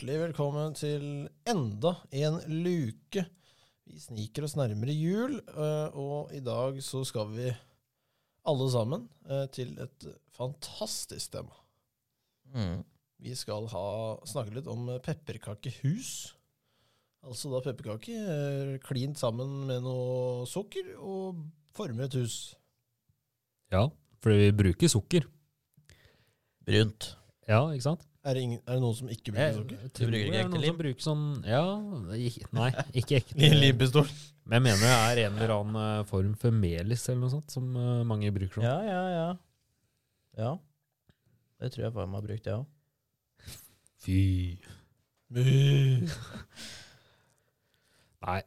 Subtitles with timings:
[0.00, 1.02] hjertelig velkommen til
[1.44, 3.20] enda en luke.
[3.84, 7.50] Vi sniker oss nærmere jul, eh, og i dag så skal vi
[8.48, 11.52] alle sammen eh, til et fantastisk tema.
[12.48, 12.80] Mm.
[13.20, 13.84] Vi skal ha,
[14.24, 16.32] snakke litt om pepperkakehus.
[17.20, 21.44] Altså da pepperkaker er klint sammen med noe sukker og
[21.76, 22.54] former et hus.
[23.68, 23.90] Ja,
[24.24, 25.28] fordi vi bruker sukker.
[26.64, 27.18] Brunt.
[27.44, 28.09] Ja, ikke sant?
[28.20, 29.84] Er det, ingen, er det noen som ikke bruker sukker?
[29.96, 30.72] tror bruker ikke det er ekte noen lim?
[30.72, 31.62] som bruker sånn Ja,
[32.58, 33.48] nei, ikke ekte.
[33.62, 34.10] Limpistol.
[34.44, 37.54] Men jeg mener det er en eller annen eh, form for melis eller noe sånt
[37.54, 38.66] som eh, mange bruker sånn.
[38.66, 39.30] Ja, ja, ja.
[40.36, 40.52] Ja.
[41.60, 42.66] Det tror jeg far meg har brukt, jeg òg.
[44.00, 44.20] Fy.
[48.20, 48.40] Nei,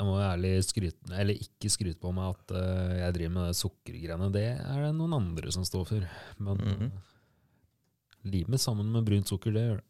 [0.00, 3.60] jeg må ærlig skryte, eller ikke skryte på meg at eh, jeg driver med det
[3.60, 4.32] sukkergreiene.
[4.32, 6.10] Det er det noen andre som står for.
[6.40, 6.98] Men mm eh,
[8.24, 9.86] limet sammen med brunt sukker, det gjør det.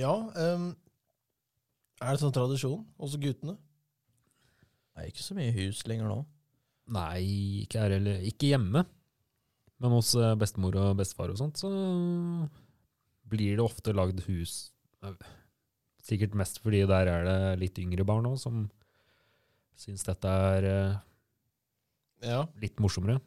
[0.00, 0.68] Ja, Um,
[2.00, 3.56] er det sånn tradisjon hos guttene?
[4.94, 6.20] Det er ikke så mye hus lenger nå.
[6.90, 7.20] Nei,
[7.64, 8.22] ikke her heller.
[8.26, 8.84] Ikke hjemme.
[9.80, 11.68] Men hos eh, bestemor og bestefar og sånt, så
[13.30, 14.72] blir det ofte lagd hus.
[16.04, 18.66] Sikkert mest fordi der er det litt yngre barn òg, som
[19.80, 20.98] syns dette er eh,
[22.28, 22.42] Ja.
[22.60, 23.20] litt morsommere.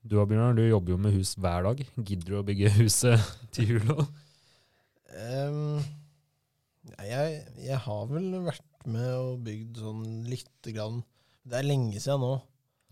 [0.00, 1.80] Du Bjørnar, du jobber jo med hus hver dag.
[2.00, 3.20] Gidder du å bygge huset
[3.54, 4.06] til jul òg?
[5.20, 5.82] Ehm,
[7.04, 11.02] jeg, jeg har vel vært med og bygd sånn lite grann.
[11.44, 12.32] Det er lenge siden nå.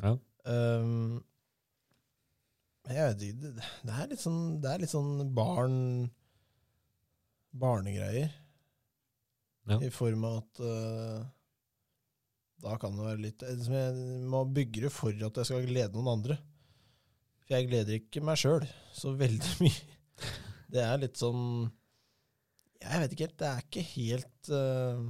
[0.05, 0.13] Ja.
[0.49, 1.23] Um,
[2.89, 5.81] jeg vet ikke, det, det er litt sånn, det er litt sånn barn
[7.59, 8.37] Barnegreier.
[9.69, 9.81] Ja.
[9.81, 11.25] I form av at uh,
[12.65, 15.97] da kan det være litt liksom Jeg må bygge det for at jeg skal glede
[15.97, 16.39] noen andre.
[17.49, 19.97] For jeg gleder ikke meg sjøl så veldig mye.
[20.69, 21.71] Det er litt sånn
[22.83, 23.39] Jeg vet ikke helt.
[23.41, 25.07] Det er ikke helt uh,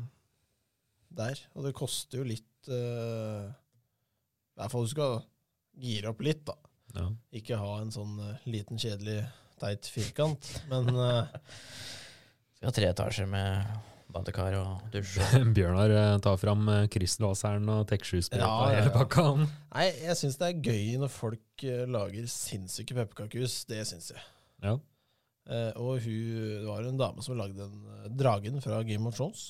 [1.19, 1.43] der.
[1.59, 5.19] Og det koster jo litt eh, I hvert fall du skal
[5.79, 6.55] gire opp litt, da.
[6.95, 7.09] Ja.
[7.41, 9.23] Ikke ha en sånn uh, liten, kjedelig,
[9.59, 10.47] teit firkant.
[10.71, 11.27] Men uh,
[12.59, 15.19] Skal ha tre etasjer med badekar og dusj.
[15.57, 19.27] Bjørnar eh, tar fram krysslaseren og Tek7-spray Ja, ja, hele pakka.
[19.45, 23.61] Nei, jeg syns det er gøy når folk eh, lager sinnssyke pepperkakehus.
[23.69, 24.25] Det syns jeg.
[24.65, 24.79] Ja.
[25.49, 29.17] Eh, og hun, det var en dame som lagde den eh, dragen fra Game of
[29.17, 29.47] Thrones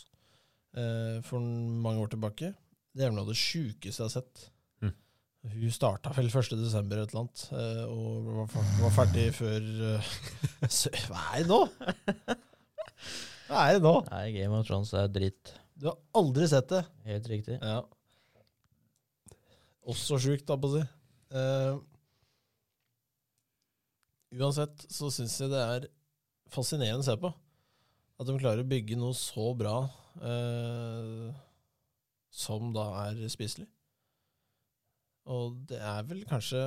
[0.76, 2.52] eh, for mange år tilbake.
[2.94, 4.44] Det er noe av det sjukeste jeg har sett.
[4.82, 4.94] Mm.
[5.54, 6.54] Hun starta vel 1.
[6.58, 10.12] desember et eller annet, eh, og var, var ferdig før eh,
[11.08, 11.64] Hva er det nå?!
[13.48, 13.94] Hva er det nå?!
[14.10, 15.54] Nei, Game of Thrones er dritt.
[15.78, 16.82] Du har aldri sett det!
[17.08, 17.56] Helt riktig.
[17.62, 17.80] Ja.
[19.88, 20.82] Også sjukt, da, på å si.
[21.32, 21.78] Uh,
[24.36, 25.86] uansett så syns jeg det er
[26.52, 27.32] fascinerende å se på.
[28.18, 29.78] At de klarer å bygge noe så bra
[30.20, 31.28] uh,
[32.34, 33.68] som da er spiselig.
[35.28, 36.60] Og det er vel kanskje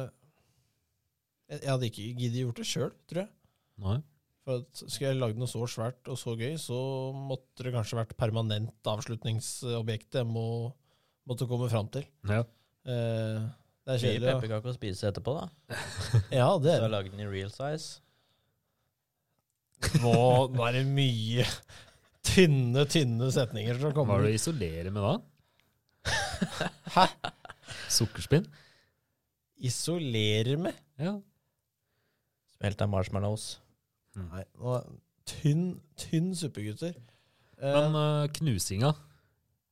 [1.50, 3.32] Jeg, jeg hadde ikke giddet gjort det sjøl, tror jeg.
[3.82, 3.98] Nei.
[4.42, 6.78] For at Skulle jeg lagd noe så svært og så gøy, så
[7.14, 10.46] måtte det kanskje vært permanent avslutningsobjekt jeg må,
[11.30, 12.08] måtte komme fram til.
[12.26, 12.42] Ja.
[12.90, 13.44] Eh,
[13.86, 14.24] det er kjedelig.
[14.26, 15.78] Mye pepperkaker å spise etterpå, da.
[16.40, 18.02] Ja, det Så er jeg lagde den i real size.
[20.02, 20.14] Nå,
[20.54, 21.46] nå er det mye
[22.26, 24.26] tynne, tynne setninger som Hva er kommer.
[24.26, 25.16] det du isolerer med da?
[26.98, 27.06] Hæ?
[27.94, 28.46] Sukkerspinn?
[29.62, 30.78] Isolerer med?
[31.02, 31.16] Ja.
[32.58, 33.60] Smelta marshmallows.
[34.20, 34.80] Nei, nå
[35.30, 35.68] tynn,
[36.00, 36.98] tynn suppe, gutter.
[37.62, 38.96] Men uh, knusinga,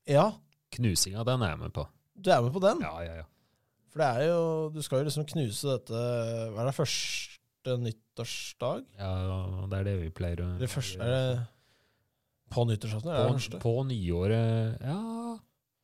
[0.09, 0.29] ja,
[0.75, 1.87] knusinga, den er jeg med på.
[2.13, 2.83] du er med på den.
[2.85, 3.27] Ja, ja, ja.
[3.89, 4.41] For det er jo
[4.73, 6.01] Du skal jo liksom knuse dette
[6.53, 8.83] Hva er det første nyttårsdag?
[8.99, 9.13] ja
[9.71, 11.39] det er det vi pleier å det første Er det
[12.53, 13.09] på nyttårsaften?
[13.09, 14.99] På, det på, på nyåret Ja,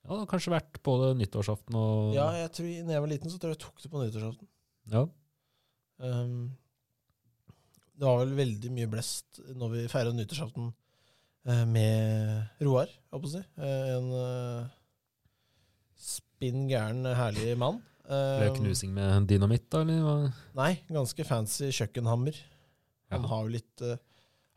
[0.05, 3.11] ja, det har kanskje vært på det nyttårsaften og Ja, jeg tror Når jeg var
[3.15, 4.49] liten, så tror jeg jeg tok det på nyttårsaften.
[4.93, 5.03] Ja.
[5.97, 6.53] Um,
[7.95, 10.69] det var vel veldig mye blest når vi feira nyttårsaften
[11.47, 13.43] eh, med Roar, holdt på å si.
[13.57, 14.73] Eh, en uh,
[15.99, 17.81] spinn gæren, herlig mann.
[18.05, 20.33] Ble det knusing med dynamitt, da, eller?
[20.57, 22.37] Nei, ganske fancy kjøkkenhammer.
[23.13, 23.29] Han Ja.
[23.31, 23.97] har jo litt eh,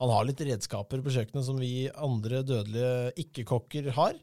[0.00, 4.14] Han har litt redskaper på kjøkkenet som vi andre dødelige ikke-kokker har.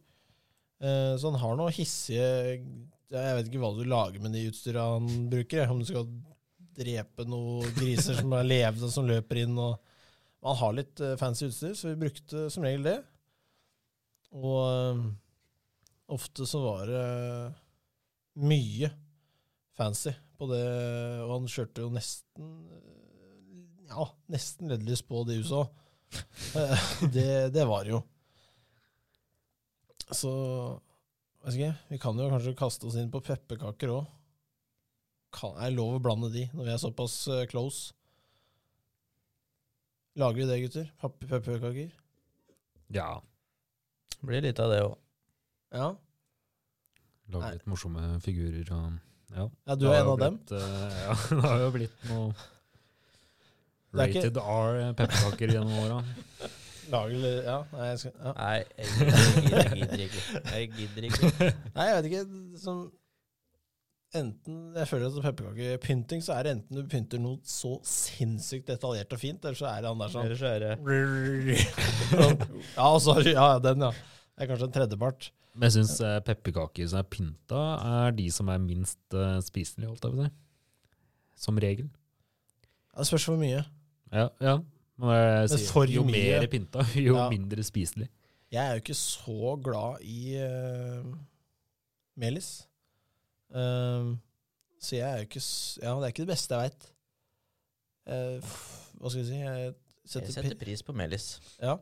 [0.79, 2.62] Eh, så han har noe hissige
[3.12, 5.67] Jeg vet ikke hva du lager med de utstyra han bruker.
[5.69, 6.07] Om du skal
[6.77, 9.57] drepe noen griser som er levende, som løper inn.
[9.60, 9.77] Og,
[10.45, 12.98] han har litt eh, fancy utstyr, så vi brukte som regel det.
[14.36, 15.06] Og eh,
[16.16, 17.06] ofte så var det
[18.45, 18.92] mye
[19.75, 20.66] fancy på det,
[21.24, 22.51] og han kjørte jo nesten
[23.89, 25.72] ja, nesten leddlys på det huset.
[26.56, 28.01] Eh, det, det var jo.
[30.12, 30.31] Så
[31.45, 34.06] vi kan jo kanskje kaste oss inn på pepperkaker òg.
[35.43, 37.93] Er det lov å blande de når vi er såpass eh, close?
[40.15, 40.91] Lager vi det, gutter?
[41.27, 41.89] Pepperkaker?
[42.95, 43.09] Ja.
[44.23, 44.95] Blir litt av det òg.
[45.75, 45.89] Ja.
[47.33, 48.93] Lage litt morsomme figurer og
[49.35, 49.47] ja.
[49.67, 50.35] ja, du er en av av dem?
[50.37, 52.27] blitt, eh, ja, det har jo blitt noe
[53.95, 55.97] Det ikke- Rated R-pepperkaker gjennom åra.
[56.93, 58.33] Lager litt Ja, nei, jeg skal ja.
[58.38, 60.43] Nei, jeg gidder, jeg gidder ikke.
[60.53, 61.49] Jeg gidder ikke.
[61.73, 62.23] Nei, jeg vet ikke.
[62.61, 62.83] Som
[64.17, 69.12] enten Jeg føler at pepperkakepynting så er det enten du pynter noe så sinnssykt detaljert
[69.15, 71.59] og fint, eller så er det han der sånn Eller så er det
[72.12, 72.38] Sånn,
[72.75, 73.33] Ja, sorry.
[73.35, 73.91] Ja, den, ja.
[74.35, 75.29] Det er kanskje en tredjepart.
[75.56, 77.59] Men jeg syns eh, pepperkaker som er pynta,
[78.06, 80.33] er de som er minst uh, spiselige, holdt jeg på å si.
[81.45, 81.88] Som regel.
[82.91, 83.62] Ja, det spørs hvor mye.
[84.12, 84.57] Ja, ja.
[85.00, 87.29] Men sier, for jo mye- mer pynta, jo Ja.
[87.31, 88.09] mindre spiselig.
[88.51, 91.07] Jeg er jo ikke så glad i uh,
[92.19, 92.51] melis.
[93.53, 94.15] Ehm,
[94.81, 96.88] så jeg er jo ikke Ja, det er ikke det beste jeg veit.
[98.06, 99.38] hva skal jeg si?
[99.42, 99.75] Jeg
[100.06, 101.27] setter, Jeg setter pris på melis.
[101.62, 101.77] Ja.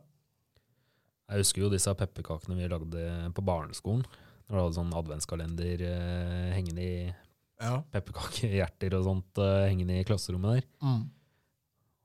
[1.30, 4.04] Jeg husker jo disse pepperkakene vi lagde på barneskolen.
[4.44, 7.78] Når du hadde sånn adventskalender uh, hengende i ja.
[7.94, 10.66] pepperkakehjerter og sånt uh, hengende i klasserommet der.
[10.84, 11.04] Mm.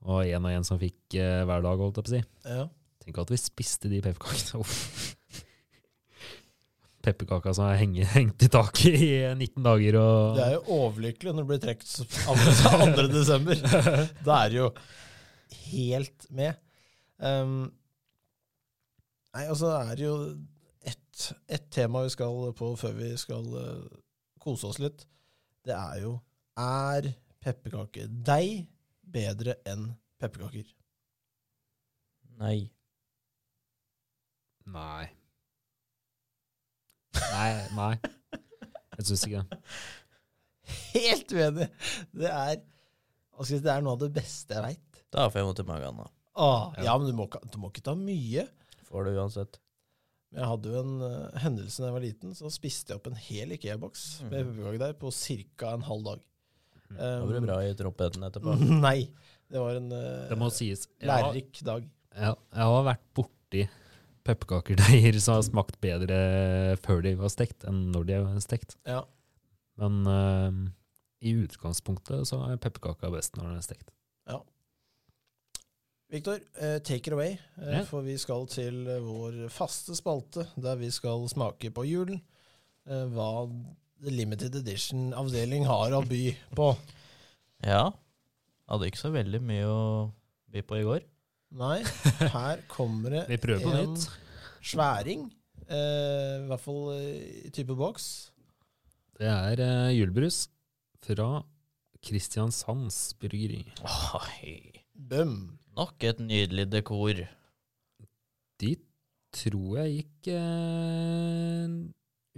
[0.08, 2.20] Og en og en som fikk eh, hver dag, holdt jeg på å si.
[2.48, 2.68] ja.
[3.04, 4.64] Tenk at vi spiste de pepperkakene.
[7.00, 11.34] Pepperkaka som er henge, hengt i taket i 19 dager og Det er jo overlykkelig
[11.34, 11.92] når det blir trukket
[12.96, 13.06] 2.
[13.14, 13.62] desember.
[14.26, 14.70] Da er det jo
[15.70, 16.58] helt med.
[17.20, 17.70] Um,
[19.36, 20.16] nei, og så er det jo
[20.88, 24.00] ett et tema vi skal på før vi skal uh,
[24.40, 25.06] kose oss litt.
[25.66, 26.18] Det er jo
[26.60, 28.66] Er pepperkakedeig
[29.12, 29.88] bedre enn
[30.20, 30.68] pepperkaker?
[32.40, 32.70] Nei.
[34.70, 35.08] Nei.
[37.14, 37.94] Nei, nei.
[38.98, 39.58] Jeg syns ikke det.
[40.94, 41.66] Helt uenig!
[42.14, 42.60] Det er,
[43.40, 45.00] det er noe av det beste jeg veit.
[45.10, 45.98] Da får jeg vondt i magen.
[46.04, 46.08] da.
[46.40, 46.84] Ja.
[46.86, 46.94] Ja.
[47.00, 48.46] men du må, ikke- du må ikke ta mye.
[48.90, 49.58] Får du uansett.
[50.30, 53.16] Jeg hadde jo en uh, hendelse da jeg var liten, så spiste jeg opp en
[53.18, 54.52] hel Ikea-boks med Mhm.
[54.54, 55.10] pepperkakedeig på
[55.58, 55.72] ca.
[55.74, 56.20] en halv dag.
[56.90, 58.54] Da det det bra i trompeten etterpå.
[58.86, 59.08] Nei,
[59.50, 60.86] det var en uh, Det må sies.
[61.02, 61.82] Lærerik dag.
[62.14, 63.64] jeg, jeg har vært borti
[64.26, 66.18] pepperkakerdeiger som har smakt bedre
[66.84, 68.76] før de var stekt, enn når de er stekt.
[68.88, 69.02] Ja.
[69.80, 70.52] Men uh,
[71.24, 73.92] i utgangspunktet så er pepperkaka best når den er stekt.
[74.28, 74.40] Ja.
[76.10, 77.82] Victor, uh, take it away, uh, Ja.
[77.86, 82.20] for vi skal til eh, vår faste spalte, der vi skal smake på julen.
[82.88, 83.46] eh, hva
[84.02, 86.70] The Limited Edition-avdeling har å by på.
[87.62, 87.90] Ja.
[88.70, 89.80] Hadde ikke så veldig mye å
[90.50, 91.04] by på i går.
[91.50, 91.80] Nei,
[92.30, 94.04] her kommer det Vi prøver på en nytt.
[94.62, 95.24] sværing.
[95.66, 98.06] Eh, I hvert fall eh, i type boks.
[99.20, 100.44] Det er uh, julebrus
[101.04, 101.42] fra
[102.06, 103.64] Kristiansands bryggeri.
[104.16, 104.54] Oi.
[104.94, 105.34] Bøm.
[105.76, 107.20] Nok et nydelig dekor.
[108.60, 108.70] De
[109.34, 111.66] tror jeg gikk eh,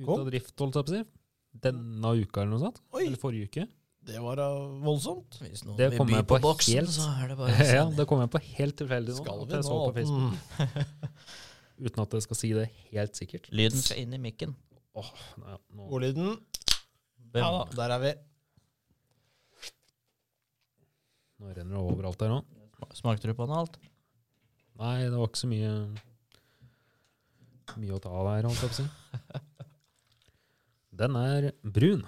[0.00, 0.20] ut Kom.
[0.24, 1.04] av drift, holdt jeg på å si.
[1.62, 2.80] Denne uka eller noe sånt.
[2.96, 3.68] Oi, Eller forrige uke.
[4.06, 4.46] Det var da
[4.82, 5.36] voldsomt.
[5.44, 7.74] Hvis noen Det vil kommer by på på boksen, helt- så er det bare sånn.
[7.78, 9.20] ja, det kom jeg på helt tilfeldig nå.
[9.22, 10.32] Skal vi nå på Mm.
[11.86, 13.48] Uten at jeg skal si det helt sikkert.
[13.50, 14.52] Lyden skal inn i mikken.
[14.98, 15.08] Åh,
[15.40, 15.86] nei, nå.
[15.88, 16.34] Ordlyden.
[17.32, 18.12] Ja da, der er vi.
[21.42, 22.40] nå renner det overalt her nå.
[22.98, 23.78] Smakte du på den alt?
[24.78, 25.72] Nei, det var ikke så mye
[27.80, 28.86] Mye å ta av her, holdt jeg på å si.
[31.02, 32.02] Den er brun.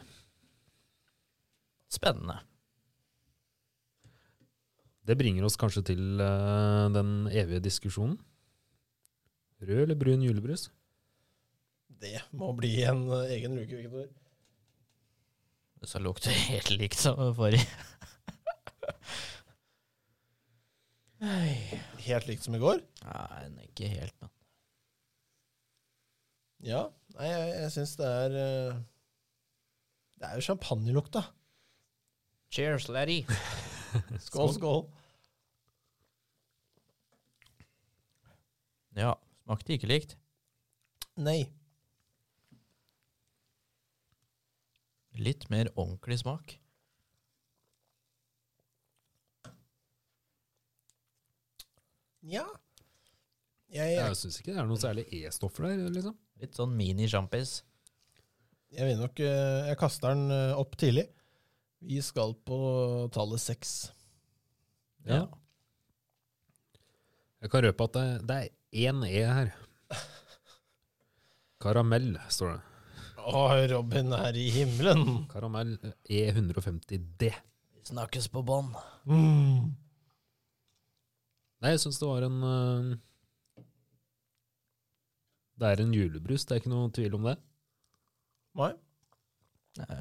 [1.94, 2.40] Spennende.
[5.04, 8.16] Det bringer oss kanskje til uh, den evige diskusjonen.
[9.64, 10.70] Rød eller brun julebrus?
[12.00, 14.08] Det må bli en uh, egen luke, Victor.
[15.84, 17.68] Så lukter det helt likt som forrige.
[22.04, 22.80] Helt likt som i går.
[23.04, 24.32] Nei, ikke helt, men
[26.64, 26.82] Ja.
[27.14, 28.76] Nei, jeg, jeg syns det er uh,
[30.18, 31.22] Det er jo champagnelukta.
[32.54, 33.24] Cheers, laddie.
[34.26, 34.84] Skål, skål.
[38.94, 40.14] Ja, smakte ikke likt.
[41.18, 41.48] Nei.
[45.18, 46.54] Litt mer ordentlig smak.
[52.24, 52.44] Nja.
[53.74, 56.14] Jeg, jeg, Jeg syns ikke det er noe særlig E-stoffer der, liksom.
[56.38, 57.56] Litt sånn mini-sjampis.
[58.74, 61.08] jeg vil nok eh, Jeg kaster den eh, opp tidlig.
[61.84, 62.58] Vi skal på
[63.12, 63.72] tallet seks.
[65.04, 65.26] Ja.
[67.44, 69.50] Jeg kan røpe at det, det er én E her.
[71.62, 72.62] Karamell, står det.
[73.24, 75.26] Å, Robin er i himmelen.
[75.28, 75.76] Karamell
[76.08, 77.30] E150D.
[77.76, 78.72] Vi snakkes på bånn.
[79.08, 79.74] Mm.
[81.60, 82.90] Nei, jeg syns det var en uh,
[85.60, 87.36] Det er en julebrus, det er ikke noe tvil om det.
[88.60, 88.72] Nei.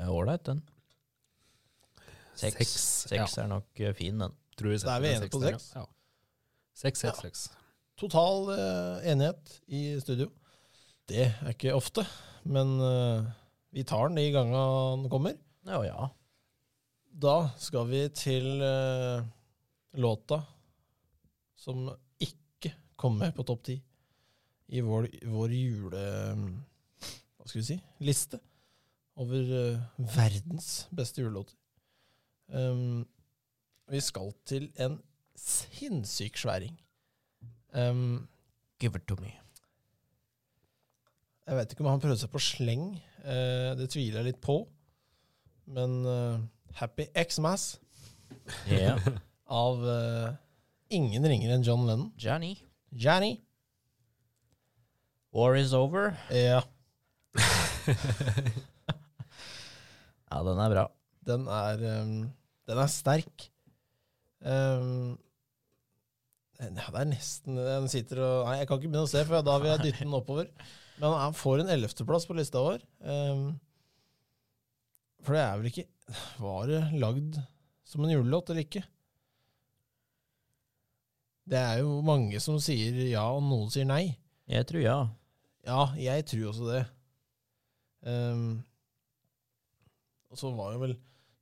[0.08, 0.64] Ålreit, den.
[2.36, 2.58] Seks.
[2.58, 4.34] Seks, Seks er nok eh, fin, den.
[4.58, 5.70] Tror Da er vi enige på seks.
[5.76, 5.86] Ja.
[6.74, 7.22] Seks, seks, Ja.
[7.22, 7.44] seks.
[7.98, 10.32] Total uh, enighet i studio.
[11.10, 12.06] Det er ikke ofte,
[12.50, 13.26] men uh,
[13.74, 15.38] vi tar den de gangene den kommer.
[15.70, 16.10] Ja ja.
[17.14, 19.22] Da skal vi til uh,
[19.94, 20.42] låta
[21.56, 21.86] som
[22.20, 23.78] ikke kom med på topp ti
[24.74, 26.04] i vår, vår jule...
[27.38, 27.78] Hva skal vi si?
[28.02, 28.40] Liste
[29.20, 29.44] over
[30.16, 31.54] verdens beste julelåter.
[32.54, 33.06] Um,
[33.90, 35.00] vi skal til en
[35.36, 36.76] sinnssyk sværing.
[37.74, 38.28] Um,
[38.80, 39.32] Give it to me.
[41.48, 42.86] Jeg vet ikke om han prøvde seg på sleng.
[43.26, 44.60] Uh, det tviler jeg litt på.
[45.74, 46.40] Men uh,
[46.80, 47.80] Happy Xmas
[48.70, 48.96] Ja.
[49.64, 50.30] av uh,
[50.94, 52.12] ingen ringere enn John Lennon.
[52.20, 52.54] Johnny.
[52.92, 53.38] Johnny.
[55.34, 56.14] War is over.
[56.30, 56.62] Ja,
[60.34, 60.84] Ja, den er bra.
[61.26, 62.32] den er, um,
[62.70, 63.50] den er sterk.
[64.44, 65.18] Um,
[66.60, 69.46] ja, det er nesten Den sitter og Nei, jeg kan ikke begynne å se, for
[69.46, 70.50] da vil jeg dytte den oppover.
[71.00, 72.84] Men han får en ellevteplass på lista vår.
[73.02, 73.54] Um,
[75.24, 75.86] for det er vel ikke
[76.44, 77.40] Var det lagd
[77.88, 78.84] som en julelåt eller ikke?
[81.44, 84.16] Det er jo mange som sier ja, og noen sier nei.
[84.48, 85.00] Jeg tror ja.
[85.68, 86.84] Ja, jeg tror også det.
[88.08, 88.62] Um,
[90.32, 90.96] og så var jo vel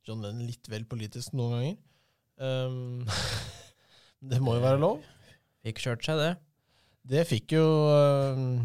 [0.06, 1.80] John Lennon litt vel politisk noen ganger.
[2.42, 3.04] Um,
[4.24, 5.02] det må jo være lov.
[5.62, 6.30] Fikk kjørt seg, det.
[7.12, 8.64] Det fikk jo um,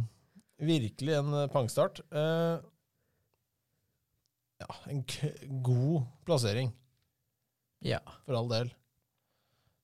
[0.66, 2.00] virkelig en eh, pangstart.
[2.10, 2.58] Uh,
[4.64, 5.30] ja, en k
[5.68, 6.72] god plassering,
[7.86, 8.00] Ja.
[8.26, 8.72] for all del.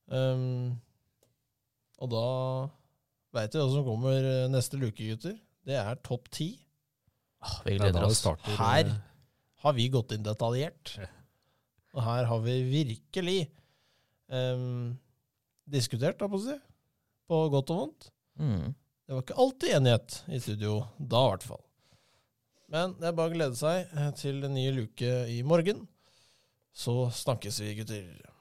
[0.10, 0.80] Um,
[2.02, 2.26] og da
[3.38, 5.38] veit vi hva som kommer eh, neste luke, gutter.
[5.68, 6.54] Det er topp ti.
[7.44, 8.24] Ah, vi er gleder oss.
[8.58, 8.96] Her
[9.64, 10.98] har vi gått inn detaljert.
[11.94, 13.40] Og her har vi virkelig
[14.34, 14.96] um,
[15.70, 16.56] diskutert, da, på å si.
[17.30, 18.10] På godt og vondt.
[18.42, 18.74] Mm.
[19.04, 21.64] Det var ikke alltid enighet i studio da, i hvert fall.
[22.74, 25.84] Men det er bare å glede seg eh, til en ny luke i morgen.
[26.74, 28.33] Så snakkes vi, gutter.